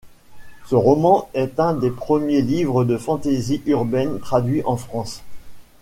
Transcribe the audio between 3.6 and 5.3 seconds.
urbaine traduit en France.